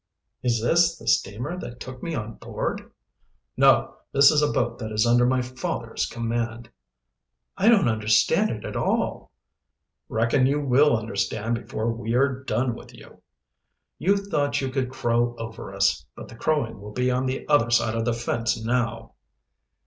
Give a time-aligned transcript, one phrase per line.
[0.41, 2.91] "Is this the steamer that took me on board?"
[3.55, 6.71] "No, this is a boat that is under my father's command."
[7.55, 9.31] "I don't understand it at all."
[10.09, 13.21] "Reckon you will understand before we are done with you.
[13.99, 17.69] You thought you could crow over us, but the crowing will be on the other
[17.69, 19.13] side of the fence now."